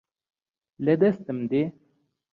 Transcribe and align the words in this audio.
لە 0.85 0.93
دەستم 1.01 1.37
دێ 1.51 1.63